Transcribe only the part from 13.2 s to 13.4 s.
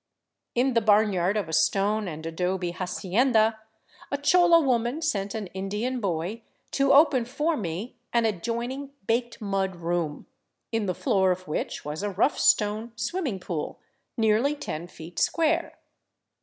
ming